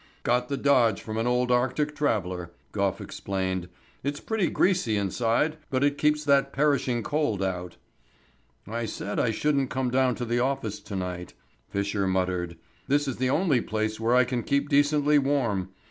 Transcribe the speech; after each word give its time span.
"Got 0.23 0.49
the 0.49 0.57
dodge 0.57 0.99
from 1.03 1.19
an 1.19 1.27
old 1.27 1.51
Arctic 1.51 1.95
traveller," 1.95 2.49
Gough 2.71 2.99
explained. 2.99 3.69
"It's 4.03 4.19
pretty 4.19 4.47
greasy 4.49 4.97
inside, 4.97 5.57
but 5.69 5.83
it 5.83 5.99
keeps 5.99 6.23
that 6.23 6.51
perishing 6.51 7.03
cold 7.03 7.43
out." 7.43 7.77
"I 8.65 8.85
said 8.87 9.19
I 9.19 9.29
shouldn't 9.29 9.69
come 9.69 9.91
down 9.91 10.15
to 10.15 10.25
the 10.25 10.39
office 10.39 10.79
to 10.79 10.95
night," 10.95 11.35
Fisher 11.69 12.07
muttered. 12.07 12.57
"This 12.87 13.07
is 13.07 13.17
the 13.17 13.29
only 13.29 13.61
place 13.61 13.99
where 13.99 14.15
I 14.15 14.23
can 14.23 14.41
keep 14.41 14.69
decently 14.69 15.19
warm. 15.19 15.69